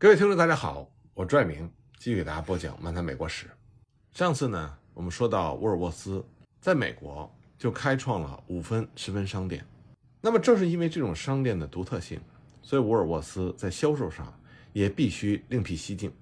[0.00, 3.46] 各位听众，大家好，我拽明继续给大家播讲《漫谈美国史》。
[4.16, 6.24] 上次呢，我们说到沃尔沃斯
[6.60, 7.28] 在美国
[7.58, 9.66] 就开创了五分、十分商店。
[10.20, 12.20] 那么正是因为这种商店的独特性，
[12.62, 14.32] 所以沃尔沃斯在销售上
[14.72, 16.14] 也必须另辟蹊径。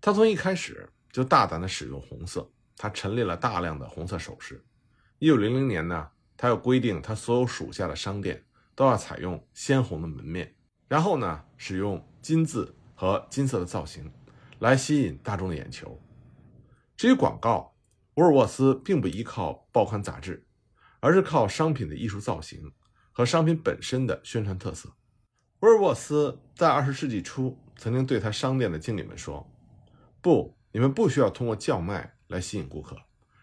[0.00, 4.64] 他从一开始就大胆地使用红色，他陈列了大量的红色首饰。
[5.18, 8.44] 一九零零年呢，他又规定他所有属下的商店
[8.76, 10.54] 都要采用鲜红的门面，
[10.90, 12.04] 然后呢，使用。
[12.20, 14.12] 金字和金色的造型，
[14.58, 15.98] 来吸引大众的眼球。
[16.94, 17.74] 至于广告，
[18.16, 20.46] 沃尔沃斯并不依靠报刊杂志，
[21.00, 22.70] 而是靠商品的艺术造型
[23.10, 24.92] 和商品本身的宣传特色。
[25.60, 29.50] 沃尔沃斯在二十世纪初曾经对他商店的经理们说
[30.20, 32.94] ：“不，你们不需要通过叫卖来吸引顾客，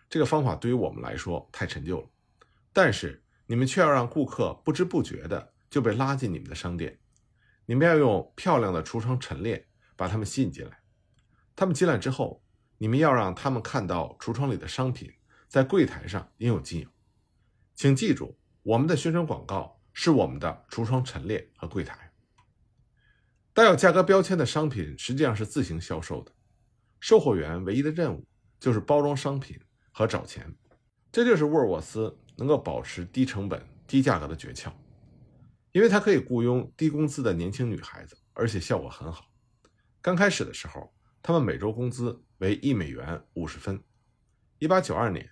[0.07, 2.07] 这个方法对于我们来说太陈旧了。
[2.71, 6.95] 但是你们却要让顾客不知不觉的就被拉进你们的商店。”
[7.69, 9.67] 你们要用漂亮的橱窗陈列
[9.97, 10.79] 把他们吸引进来。
[11.53, 12.41] 他们进来之后，
[12.77, 15.11] 你们要让他们看到橱窗里的商品
[15.49, 16.87] 在柜台上应有尽有。
[17.75, 22.09] 请记住，我们的宣传广告是我们的橱窗陈列和柜台。
[23.53, 26.31] 带有价格标签的商品实际上是自行销售的，
[27.01, 28.25] 售货员唯一的任务
[28.61, 29.59] 就是包装商品
[29.91, 30.55] 和找钱。
[31.11, 34.71] 这就是沃尔沃斯能够保持低成本、低价格的诀窍。
[35.77, 39.27] 因为他可以雇佣低工资的年轻女孩子，而且效果很好。
[40.01, 43.79] 刚开始的时候，他们每周工资为一美元五十分。
[44.57, 45.29] 一八九二年，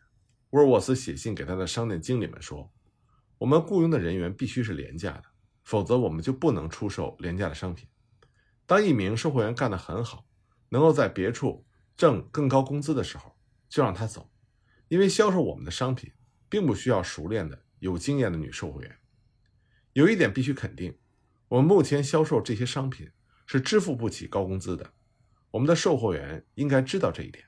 [0.51, 2.71] 沃尔沃斯写信给他的商店经理们说
[3.39, 5.23] ：“我们雇佣的人员必须是廉价的，
[5.63, 7.89] 否则我们就不能出售廉价的商品。
[8.67, 10.27] 当一名售货员干得很好，
[10.69, 11.65] 能够在别处
[11.97, 13.35] 挣更高工资的时候，
[13.67, 14.29] 就让他走，
[14.89, 16.13] 因为销售我们的商品
[16.47, 18.95] 并不需要熟练的、有经验的女售货员。”
[19.95, 20.93] 有一点必须肯定，
[21.47, 23.09] 我们目前销售这些商品
[23.45, 24.91] 是支付不起高工资的。
[25.51, 27.45] 我们的售货员应该知道这一点。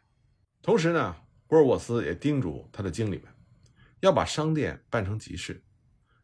[0.62, 1.14] 同时呢，
[1.50, 3.23] 沃尔沃斯也叮嘱他的经理们，
[3.99, 5.61] 要把商店办成集市，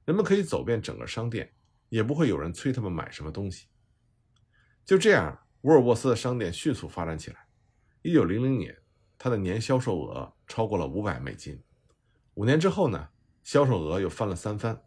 [0.05, 1.51] 人们可以走遍整个商店，
[1.89, 3.67] 也不会有人催他们买什么东西。
[4.85, 7.47] 就这样，沃尔沃斯的商店迅速发展起来。
[8.01, 8.77] 一九零零年，
[9.17, 11.61] 他的年销售额超过了五百美金。
[12.35, 13.09] 五年之后呢，
[13.43, 14.81] 销售额又翻了三番。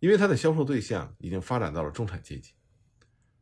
[0.00, 2.54] 因为他的销售对象已经发展到了中产阶级，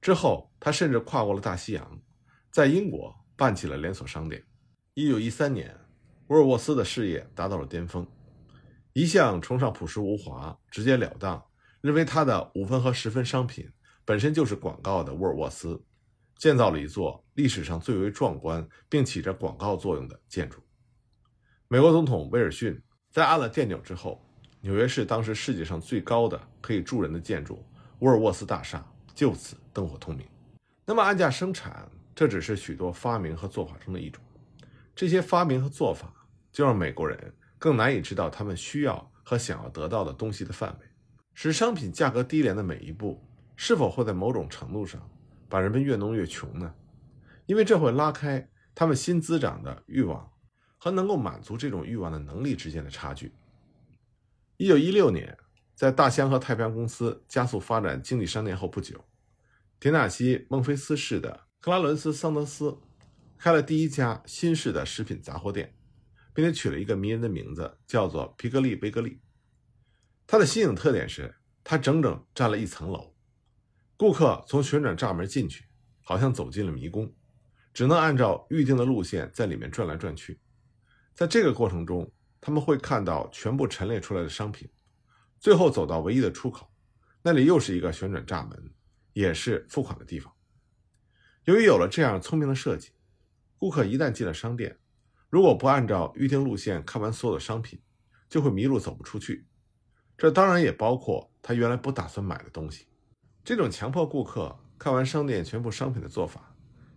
[0.01, 2.03] 之后他甚至跨过了大西洋，
[2.51, 4.45] 在英国办起了连锁商店。
[4.95, 5.73] 一九一三年，
[6.27, 8.05] 沃尔沃斯的事业达到了巅峰。
[8.93, 11.41] 一向崇尚朴实无华、直截了当，
[11.81, 13.71] 认为他的五分和十分商品
[14.05, 15.81] 本身就是广告的沃尔沃斯，
[16.39, 20.61] 建造了一座历史上最为壮观并起着广告作用的建筑。
[21.69, 22.83] 美国总统威尔逊
[23.13, 24.25] 在按了电钮之后。
[24.61, 27.65] 纽约市当时世界上最高的可以住人的建筑——
[28.01, 30.27] 沃尔沃斯大厦，就此灯火通明。
[30.85, 34.23] 那么，按价生产，这只是许多发明和做法中的一种。
[34.97, 36.13] 这些发明和做法，
[36.51, 40.87] 就让美国人更难以知道他们需要和想要得到的东西的范围。
[41.35, 45.09] 使商品价格低廉的每一步，是否会在某种程度上
[45.49, 46.75] 把人们越弄越穷呢？
[47.47, 50.29] 因为这会拉开他们新滋长的欲望
[50.79, 53.33] 和能够满足这种欲望的能力之间的差距。
[54.61, 55.39] 一九一六年，
[55.77, 59.05] 在大西洋和太平洋公司加速发展经济商店后不久，
[59.79, 62.77] 田纳西·孟菲斯市的克拉伦斯·桑德斯
[63.39, 65.77] 开了第一家新式的食品杂货店，
[66.35, 69.21] 并且取了一个迷人的名字，叫做皮格利贝格利。
[70.27, 73.15] 它的新颖特点是，它整整占了一层楼，
[73.97, 75.67] 顾客从旋转栅门进去，
[76.03, 77.15] 好像走进了迷宫，
[77.73, 80.41] 只能按照预定的路线在里面转来转去。
[81.15, 82.11] 在这个过程中，
[82.41, 84.71] 他们会看到全部陈列出来的商品，
[85.39, 86.71] 最后走到唯一的出口，
[87.23, 88.73] 那里又是一个旋转闸门，
[89.13, 90.33] 也是付款的地方。
[91.45, 92.91] 由于有了这样聪明的设计，
[93.57, 94.79] 顾客一旦进了商店，
[95.29, 97.81] 如果不按照预定路线看完所有的商品，
[98.29, 99.47] 就会迷路走不出去。
[100.17, 102.87] 这当然也包括他原来不打算买的东西。
[103.45, 106.55] 这种强迫顾客看完商店全部商品的做法，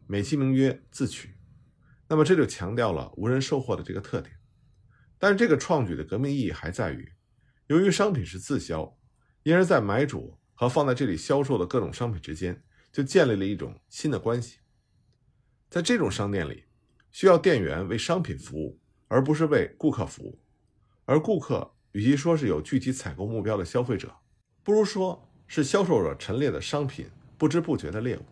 [0.08, 1.36] 美其名曰自取。
[2.08, 4.36] 那么这就强调了无人售货的这个特点。
[5.22, 7.08] 但是这个创举的革命意义还在于，
[7.68, 8.98] 由于商品是自销，
[9.44, 14.58] 因而，在买主和放在这里销售的各种商品之间就建立了一种新的关系。
[15.70, 16.64] 在这种商店里，
[17.12, 20.42] 需要店员为商品服务，而不是为顾客服务。
[21.06, 24.12] 而顾客与其说是有具体采购目标的消费者，
[24.64, 27.08] 不如说是销售者陈列的商品
[27.38, 28.26] 不知不觉的猎物。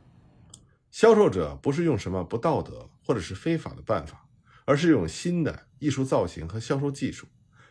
[0.90, 4.26] 销售者不是用什么不道德或者是非法的办法。
[4.70, 7.26] 而是用新的艺术造型和销售技术，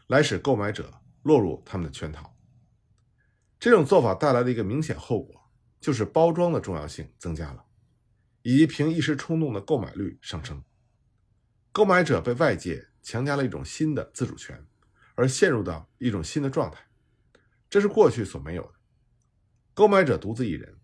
[0.09, 2.37] 来使购买者落入他们的圈套。
[3.61, 5.49] 这种做法带来的一个明显后果，
[5.81, 7.67] 就是包装的重要性增加了。
[8.43, 10.65] 以及凭一时冲动的购买率上升。
[11.71, 14.67] 购买者被外界强加了一种新的自主权，
[15.15, 16.85] 而陷入到一种新的状态，
[17.71, 18.75] 这是过去所没有的。
[19.73, 20.77] 购买者独自一人，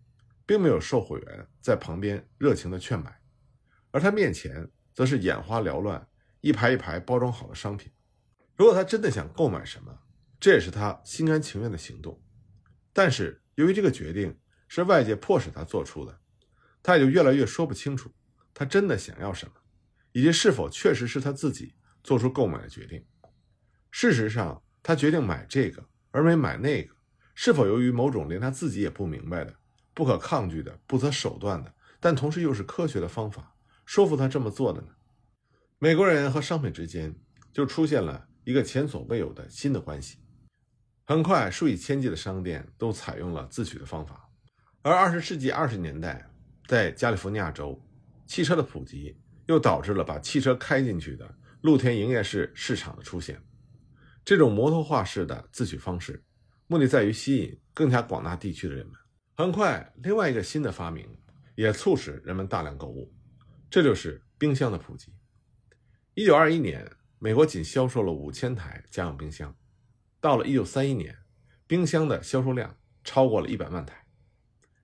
[0.45, 3.19] 并没有售货员在旁边热情的劝买，
[3.91, 6.07] 而他面前则是眼花缭乱、
[6.41, 7.91] 一排一排包装好的商品。
[8.55, 9.99] 如果他真的想购买什么，
[10.39, 12.19] 这也是他心甘情愿的行动。
[12.91, 16.19] 但是由于这个决定是外界迫使他做出的，
[16.81, 18.09] 他也就越来越说不清楚
[18.53, 19.53] 他真的想要什么。
[20.13, 23.05] 以及是否确实是他自己做出购买的决定？
[23.91, 26.95] 事实上，他决定买这个而没买那个，
[27.33, 29.53] 是否由于某种连他自己也不明白的、
[29.93, 33.54] 不可抗拒的、不择手段的，但同时又是科学的方法，
[33.85, 34.87] 说服他这么做的呢？
[35.79, 37.15] 美国人和商品之间
[37.53, 40.17] 就出现了一个前所未有的新的关系。
[41.05, 44.29] 很快，数以千计的商店都采用了自取的方法，
[44.81, 46.29] 而二十世纪二十年代，
[46.67, 47.79] 在加利福尼亚州，
[48.25, 49.17] 汽车的普及。
[49.47, 53.39] 又导致了把汽车开进去的露天营业式市场的出现。
[54.23, 56.23] 这种摩托化式的自取方式，
[56.65, 58.95] 目的在于吸引更加广大地区的人们。
[59.37, 61.07] 很快，另外一个新的发明
[61.53, 63.14] 也促使人们大量购物，
[63.75, 65.11] 这就是冰箱的普及。
[66.13, 66.89] 一九二一年，
[67.19, 69.53] 美国仅销售了五千台家用冰箱，
[70.21, 71.13] 到了一九三一年，
[71.67, 74.05] 冰箱的销售量超过了一百万台。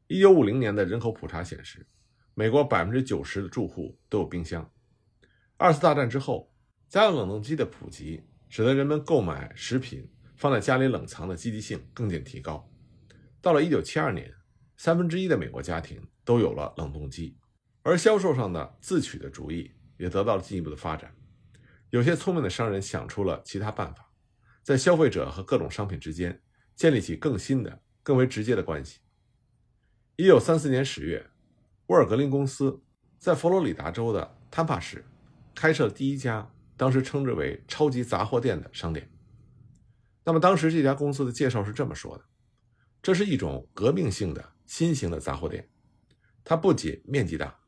[0.07, 1.87] 一九五零年的人口普查显示。
[2.33, 4.69] 美国百分之九十的住户都有冰箱。
[5.55, 6.53] 二次大战之后，
[6.89, 12.69] 家用冷冻机的普及，使得人们购买食品放在家里冷藏的积极性更见提高。
[13.39, 14.33] 到了一九七二年，
[14.75, 17.37] 三分之一的美国家庭都有了冷冻机，
[17.83, 21.13] 而销售上的自取的主意也得到了进一步的发展。
[21.89, 24.09] 有些聪明的商人想出了其他办法，
[24.63, 26.41] 在消费者和各种商品之间
[26.75, 28.99] 建立起更新的、更为直接的关系。
[30.15, 31.27] 一九三四年十月。
[31.87, 32.81] 沃尔格林公司
[33.19, 35.03] 在佛罗里达州的坦帕市
[35.53, 39.11] 开设了第一家当时称之为“超级杂货店”的商店。
[40.23, 42.23] 那么，当时这家公司的介绍是这么说的
[43.03, 45.69] ：“这是一种革命性的新型的杂货店，
[46.45, 47.59] 它不仅面积大，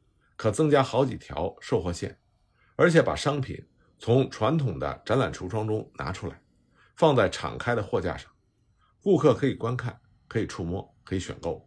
[0.44, 2.20] 可增加好几条售货线，
[2.76, 3.66] 而且把商品
[3.98, 6.38] 从传统的展览橱窗中拿出来，
[6.98, 8.30] 放在敞开的货架上，
[9.02, 9.98] 顾客可以观看，
[10.28, 11.66] 可以触摸，可以选购。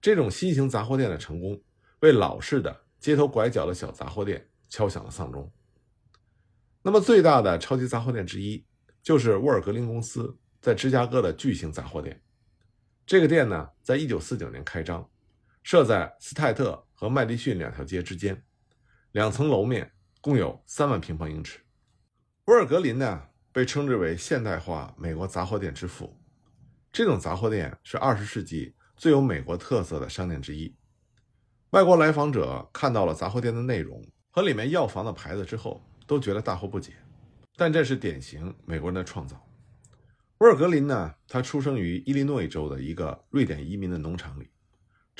[0.00, 1.62] 这种新型杂货店的成功。”
[2.00, 5.52] 为老式的街头拐角的小杂货店敲响了丧钟。
[6.80, 8.64] 那么，最大的超级杂货店之一
[9.02, 12.18] 就是沃尔格林公司在芝加哥的巨型杂货店。
[13.04, 15.06] 这个店呢，在一九四九年开张，
[15.62, 18.42] 设在斯泰特和麦迪逊两条街之间，
[19.12, 21.60] 两层楼面，共有三万平方英尺。
[22.46, 26.18] 沃尔格林呢，被称之为现代化美国杂货店之父。
[26.92, 30.74] 这种杂货店是二十世纪最有美国特色的商店之一。
[31.70, 36.94] 外国来访者看到了杂货店的内容和里面药房的牌子之后，都觉得大惑不解。
[37.56, 39.40] 但这是典型美国人的创造。
[40.38, 44.50] 沃尔格林呢，他出生于伊利诺伊州的一个瑞典移民的农场里，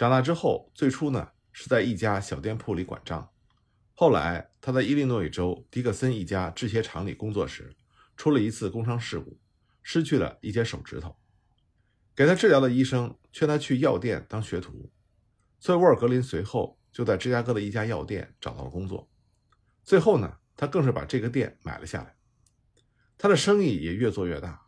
[0.00, 3.30] 长大之后，最初呢是在一家小店铺里管账，
[3.94, 7.76] 后来他在伊利诺伊州迪克森一家制鞋厂里工作时，
[8.16, 9.38] 出了一次工伤事故，
[9.82, 11.14] 失去了一截手指头。
[12.16, 14.90] 给他治疗的医生劝他去药店当学徒。
[15.58, 19.06] 所以，沃尔格林随后就在芝加哥的一家药店找到了工作。
[19.84, 22.16] 最后呢，他更是把这个店买了下来。
[23.18, 24.62] 他的生意也越做越大，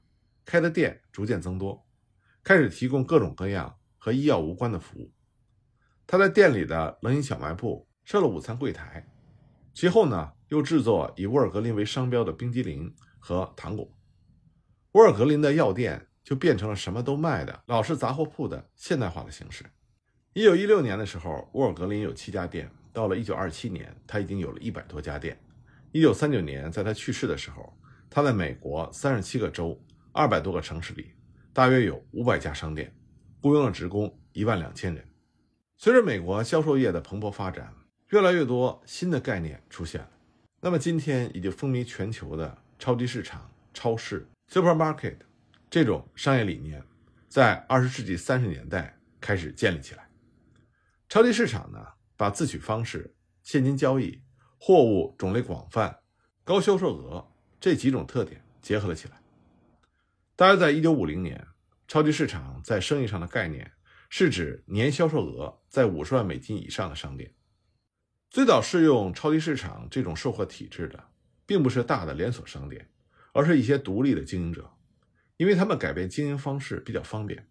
[0.44, 1.86] 开的店逐渐增多，
[2.44, 5.10] 开始提供各种各样和医药无关的服务。
[6.12, 9.02] 他在店里的冷饮小卖部设了午餐柜台，
[9.72, 13.90] 其后呢，又制作以沃尔格林为商标的冰激凌和糖果。
[14.90, 19.64] 沃尔格林的药店就变成了什么都卖的老式杂货铺的现代化的形式。
[20.34, 22.70] 一九一六年的时候，沃尔格林有七家店。
[22.92, 25.40] 到了一九二七年，他已经有了一百多家店。
[25.92, 27.72] 一九三九年，在他去世的时候，
[28.10, 31.14] 他在美国三十七个州、二百多个城市里，
[31.54, 32.94] 大约有五百家商店，
[33.40, 35.02] 雇佣了职工一万两千人。
[35.82, 37.74] 随着美国销售业的蓬勃发展，
[38.10, 40.10] 越来越多新的概念出现了。
[40.60, 45.16] 那么，今天已经风靡全球的超级市场、超市 （supermarket）
[45.68, 46.80] 这种商业理念，
[47.26, 50.08] 在二十世纪三十年代开始建立起来。
[51.08, 51.84] 超级市场呢，
[52.16, 53.12] 把自取方式、
[53.42, 54.22] 现金交易、
[54.60, 55.98] 货物种类广泛、
[56.44, 59.20] 高销售额这几种特点结合了起来。
[60.36, 61.44] 大约在一九五零年，
[61.88, 63.72] 超级市场在生意上的概念
[64.14, 67.34] 是指年销售额在五十万美金以上的商店。
[68.28, 71.08] 最早适用超级市场这种售货体制的，
[71.46, 72.90] 并不是大的连锁商店，
[73.32, 74.70] 而是一些独立的经营者，
[75.38, 77.48] 因为他们改变经营方式比较方便。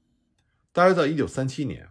[0.72, 1.89] 大约在一九三七年。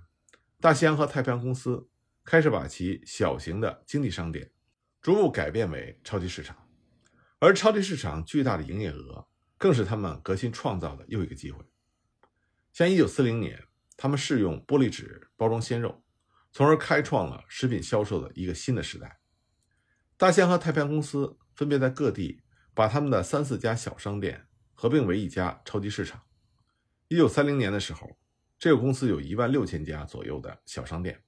[0.60, 1.88] 大西洋和太平洋公司
[2.22, 4.52] 开始把其小型的经济商店
[5.00, 6.68] 逐步改变为超级市场，
[7.40, 9.26] 而超级市场巨大的营业额
[9.58, 11.64] 更是他们革新创造的又一个机会。
[12.72, 13.64] 像1940年，
[14.02, 16.02] 他们试用玻璃纸包装鲜肉，
[16.50, 19.20] 从而开创了食品销售的一个新的时代。
[20.16, 22.40] 大象和太平洋公司分别在各地
[22.72, 26.22] 把他们的三四家小商店合并为一家超级市场。
[27.10, 28.16] 1930年的时候。
[28.58, 31.22] 这个公司有一万六千家左右的小商店，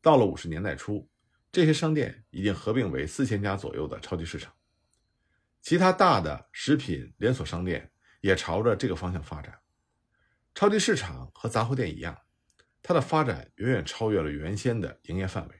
[0.00, 1.10] 到了五十年代初，
[1.50, 4.54] 这些商店已经合并为四千家左右的超级市场。
[5.60, 7.90] 其他大的食品连锁商店
[8.20, 9.58] 也朝着这个方向发展。
[10.54, 12.16] 超级市场和杂货店一样，
[12.82, 15.54] 它的发展远远超越了原先的营业范围，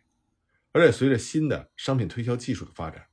[0.73, 3.07] 而且随着新的商品推销技术的发展，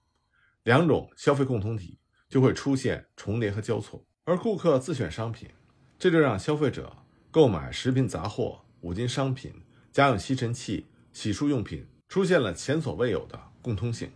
[0.64, 5.50] 两种消费共同体就会出现重叠和交错，而顾客自选商品，
[5.98, 6.96] 这就让消费者。
[7.30, 9.54] 购买食品杂货、五金商品、
[9.92, 14.10] 家用吸尘器、洗漱用品出现了前所未有的共通性。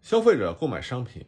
[0.00, 1.24] 消费者购买商品，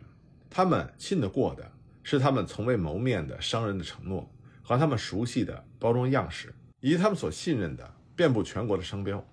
[0.51, 1.71] 他们信得过的
[2.03, 4.29] 是他们从未谋面的商人的承诺
[4.69, 9.27] 和他们熟悉的包装样式，以及他们所信任的遍布全国的商标，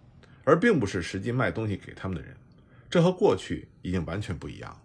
[0.46, 2.34] 而并不是实际卖东西给他们的人。
[2.89, 4.82] 这和过去已经完全不一样。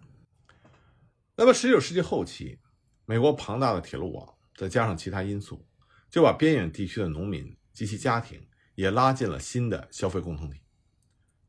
[1.37, 2.59] 那么，19世纪后期，
[3.05, 5.65] 美国庞大的铁路网再加上其他因素。
[6.09, 10.59] 就把边远地区的农民及其家庭也拉进了新的消费共同体。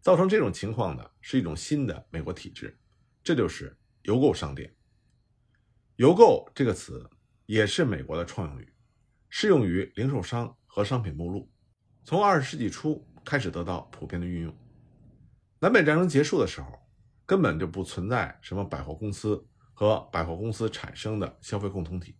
[0.01, 2.79] 造成这种情况的是一种新的美国体制，
[3.25, 4.73] 这就是邮购商店。
[5.97, 7.11] 邮购这个词
[7.47, 8.73] 也是美国的创用语，
[9.35, 11.51] 适用于零售商和商品目录，
[12.05, 14.55] 从二十世纪初开始得到普遍的运用。
[15.59, 16.71] 南北战争结束的时候，
[17.25, 22.15] 根本就不存在什么百货公司和百货公司产生的消费共同体，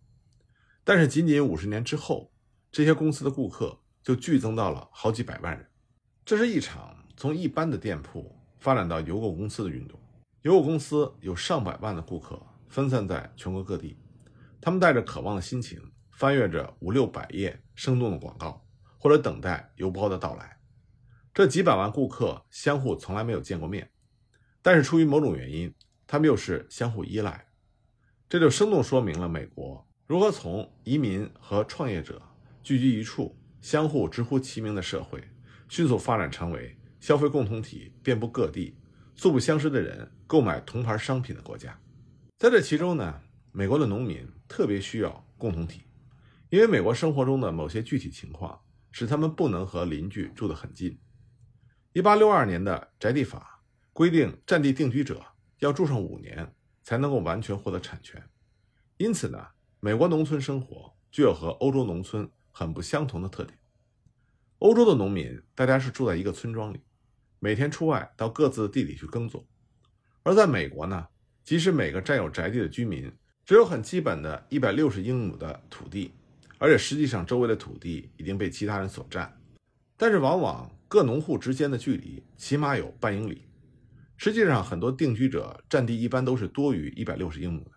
[0.83, 2.31] 但是仅仅五十年之后。
[2.71, 5.69] 这些公司的顾客就剧增到了好几百万人，
[6.25, 9.99] 这是一场从一般的店铺发展到邮购公司的运动。
[10.41, 13.99] 邮购公司有上百万的顾客分散在全国各地，
[14.59, 15.79] 他们带着渴望的心情
[16.23, 18.65] 翻阅着五六百页生动的广告，
[18.97, 20.57] 或者等待邮包的到来。
[21.33, 23.91] 这几百万顾客相互从来没有见过面，
[24.61, 25.75] 但是出于某种原因，
[26.07, 27.45] 他们又是相互依赖。
[28.29, 32.21] 这就生动说明了美国如何从移民和创业者。
[32.61, 35.21] 聚集一处，相互直呼其名的社会，
[35.67, 38.77] 迅速发展成为消费共同体遍布各地、
[39.13, 41.77] 素不相识的人购买同牌商品的国家。
[42.37, 43.19] 在这其中呢，
[43.51, 45.81] 美国的农民特别需要共同体，
[46.53, 50.95] 因为美国生活中的某些具体情况使他们不能和邻居住得很近。
[51.95, 53.59] 1862年的宅地法
[53.91, 55.19] 规定，占地定居者
[55.57, 58.23] 要住上五年才能够完全获得产权，
[58.97, 59.47] 因此呢，
[59.79, 62.29] 美国农村生活具有和欧洲农村。
[62.55, 63.57] 很不相同的特点。
[64.59, 66.83] 欧洲的农民，大家是住在一个村庄里，
[67.39, 69.47] 每天出外到各自的地里去耕作；
[70.21, 71.07] 而在美国呢，
[71.43, 73.11] 即使每个占有宅地的居民
[73.43, 76.13] 只有很基本的一百六十英亩的土地，
[76.63, 79.37] 而且实际上周围的土地已经被其他人所占，
[79.97, 83.45] 但是往往各农户之间的距离起码有半英里。
[84.15, 87.71] 实际上，很多定居者占地一般都是多于一百六十英亩的，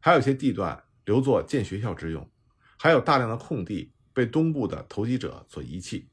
[0.00, 2.28] 还有些地段留作建学校之用，
[2.76, 3.92] 还有大量的空地。
[4.12, 6.08] 被东部的投机者所遗弃，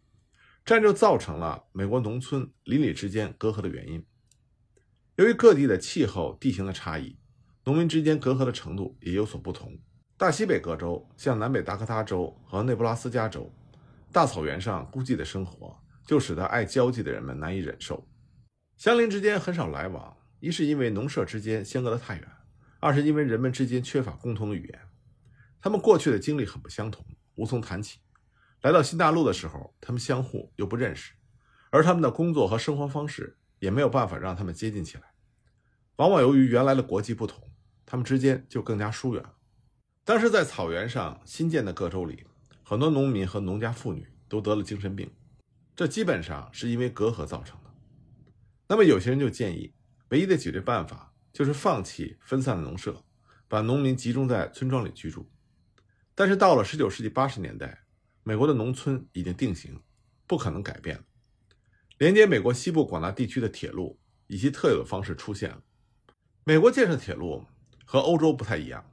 [0.66, 4.06] 这样就造成了美国农村邻里之间隔阂的原因。
[5.16, 7.18] 由于各地的气候地形的差异，
[7.64, 9.80] 农民之间隔阂的程度也有所不同。
[10.24, 13.52] 大西北各州，像南北达科他州和内布拉斯加州，
[14.10, 18.08] 大草原上孤寂的生活就使得爱交际的人们难以忍受。
[18.78, 22.26] 乡邻之间很少来往，一是因为农舍之间相隔得太远，
[22.80, 24.80] 二是因为人们之间缺乏共同的语言，
[25.60, 27.06] 他们过去的经历很不相同。
[27.36, 28.00] 无从谈起。
[28.62, 31.12] 来到新大陆的时候，他们相互又不认识，
[31.70, 35.04] 而他们的工作和生活方式也没有办法让他们接近起来。
[35.98, 37.52] 往往由于原来的国籍不同，
[37.86, 39.34] 他们之间就更加疏远了。
[40.06, 42.26] 当时在草原上新建的各州里，
[42.62, 45.10] 很多农民和农家妇女都得了精神病，
[45.74, 47.70] 这基本上是因为隔阂造成的。
[48.68, 49.74] 那么有些人就建议，
[50.10, 53.02] 唯一的解决办法就是放弃分散的农舍，
[53.48, 55.32] 把农民集中在村庄里居住。
[56.14, 57.86] 但是到了十九世纪八十年代，
[58.24, 59.80] 美国的农村已经定型，
[60.28, 61.04] 不可能改变了。
[61.98, 65.64] 连接美国西部广大地区的铁路以其特有的方式出现了。
[66.44, 67.46] 美国建设铁路
[67.86, 68.84] 和欧洲不太一样，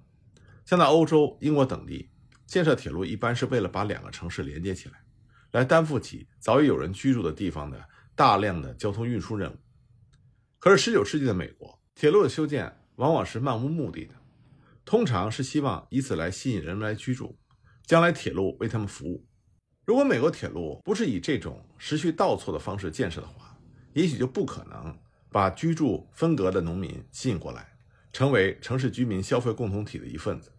[0.71, 2.13] 像在欧洲、英国等地，
[2.47, 5.03] 建设铁路一般是为了把两个城市连接起来，
[5.51, 9.57] 来担负起早已有人居住的地方的大量的交通运输任务。
[10.61, 14.15] 可是十九世纪的美国，铁路的修建往往是漫无目的的。
[14.85, 17.37] 通常是希望以此来吸引人们来居住，
[17.85, 19.27] 将来铁路为他们服务。
[19.85, 23.59] 如果美国铁路不是以这种时序倒错的方式建设的话，
[23.93, 24.97] 也许就不可能
[25.33, 27.73] 把居住分隔的农民吸引过来，
[28.13, 30.53] 成为城市居民消费共同体的一份子。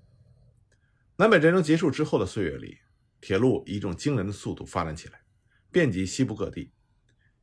[1.21, 2.79] 南北战争结束之后的岁月里，
[3.21, 5.21] 铁路以一种惊人的速度发展起来，
[5.71, 6.73] 遍及西部各地。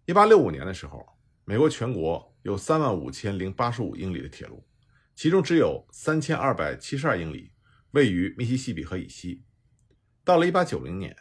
[0.07, 1.07] 1865年的时候，
[1.45, 4.67] 美国全国有3万5千零85英里的铁路，
[5.15, 7.53] 其中只有3272英里
[7.93, 9.45] 位于密西西比河以西。
[10.25, 11.17] 到了1890年，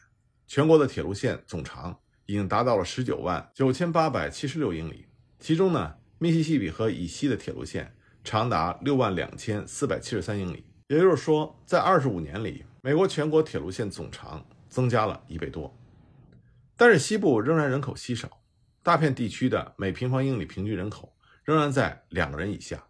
[0.47, 5.05] 全国的铁路线总长已经达到了19万9876英里，
[5.39, 10.66] 其中呢，密西西比河以西的铁路线长达6万2473英里。
[10.88, 15.77] 也就是说，在25年里，美国全国铁路线总长增加了一倍多。
[16.77, 18.41] 但是西部仍然人口稀少，
[18.82, 21.13] 大片地区的每平方英里平均人口
[21.44, 22.88] 仍然在两个人以下，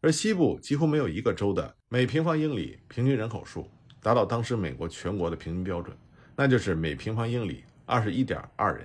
[0.00, 3.70] 而西部几乎没有一个州的每平方英里平均人口数。
[4.00, 5.96] 达到当时美国全国的平均标准，
[6.34, 8.84] 那就是每平方英里二十一点二人。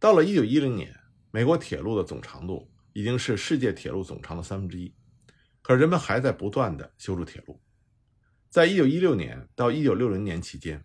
[0.00, 0.92] 到了一九一零年，
[1.30, 4.92] 美国铁路的总长度已经是世界铁路总长的三分之一，
[5.64, 7.58] 可人们还在不断的修筑铁路。
[8.50, 10.84] 在一九一六年到一九六零年期间，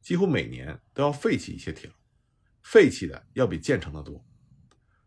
[0.00, 1.96] 几乎每年都要废弃一些铁路，
[2.62, 4.24] 废弃的要比建成的多。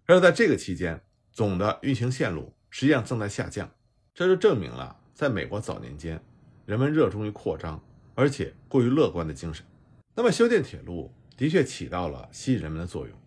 [0.08, 1.01] 而在这个期间，
[1.32, 3.74] 总的运行线路实际上正在下降，
[4.13, 6.22] 这就证明了在美国早年间。
[6.65, 7.82] 人们热衷于扩张，
[8.15, 9.65] 而且过于乐观的精神。
[10.13, 13.18] 那么，修建铁路的确起到了吸引人们的作用。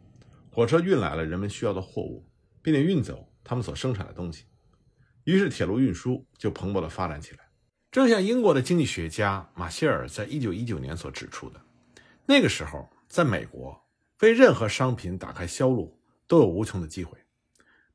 [0.50, 2.29] 火车运来了人们需要的货物，
[2.62, 4.45] 并且运走他们所生产的东西，
[5.26, 7.40] 于是铁路运输就蓬勃地发展起来。
[7.90, 11.61] 正像英国的经济学家马歇尔在一九一九年所指出的，
[12.26, 13.85] 那个时候在美国，
[14.21, 17.18] 为任何商品打开销路都有无穷的机会。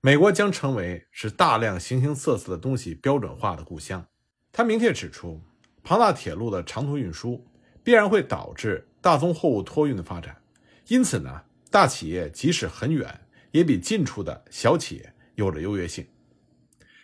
[0.01, 4.05] 美国将成为使大量形形色色的东西标准化的故乡。
[4.51, 5.39] 他明确指出，
[5.83, 7.47] 庞大铁路的长途运输
[7.81, 10.35] 必然会导致大宗货物托运的发展，
[10.87, 13.21] 因此呢，大企业即使很远，
[13.51, 16.05] 也比近处的小企业有着优越性。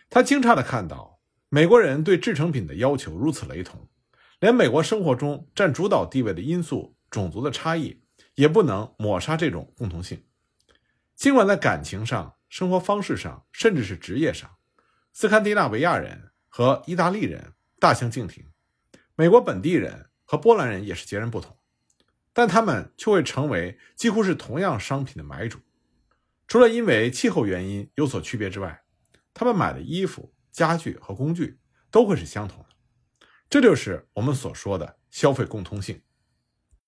[0.09, 3.89] 他惊诧地看到，美国人对制成品的要求如此雷同，
[4.39, 8.01] 连美国生活中占主导地位的因素——种族的差异，
[8.35, 10.23] 也不能抹杀这种共同性。
[11.15, 14.57] 尽管在感情上、生活方式上，甚至是职业上，
[15.13, 16.31] 斯堪的纳维亚人。
[16.49, 18.43] 和意大利人大相径庭，
[19.15, 21.55] 美国本地人和波兰人也是截然不同，
[22.33, 25.59] 但他们却会成为几乎是同样商品的买主。
[26.47, 28.81] 除了因为气候原因有所区别之外，
[29.37, 31.59] 他们买的衣服、家具和工具
[31.91, 32.69] 都会是相同的。
[33.47, 36.01] 这就是我们所说的消费共通性。